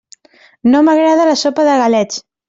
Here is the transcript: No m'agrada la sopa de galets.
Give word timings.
No 0.71 0.79
m'agrada 0.87 1.27
la 1.31 1.35
sopa 1.41 1.65
de 1.67 1.75
galets. 1.81 2.19